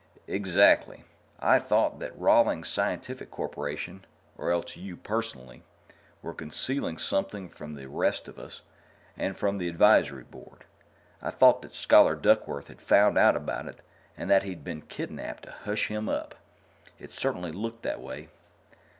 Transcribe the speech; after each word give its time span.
"Exactly. 0.25 1.03
I 1.39 1.59
thought 1.59 1.99
that 1.99 2.17
Rawlings 2.19 2.67
Scientific 2.67 3.29
Corporation 3.29 4.03
or 4.35 4.49
else 4.49 4.75
you, 4.75 4.97
personally 4.97 5.61
were 6.23 6.33
concealing 6.33 6.97
something 6.97 7.49
from 7.49 7.75
the 7.75 7.87
rest 7.87 8.27
of 8.27 8.39
us 8.39 8.63
and 9.15 9.37
from 9.37 9.59
the 9.59 9.67
Advisory 9.67 10.23
Board. 10.23 10.65
I 11.21 11.29
thought 11.29 11.61
that 11.61 11.75
Scholar 11.75 12.15
Duckworth 12.15 12.67
had 12.67 12.81
found 12.81 13.15
out 13.15 13.35
about 13.35 13.67
it 13.67 13.81
and 14.17 14.27
that 14.27 14.41
he'd 14.41 14.63
been 14.63 14.81
kidnaped 14.81 15.43
to 15.43 15.51
hush 15.51 15.85
him 15.89 16.09
up. 16.09 16.33
It 16.97 17.11
certainly 17.11 17.51
looked 17.51 17.83
that 17.83 18.01
way." 18.01 18.29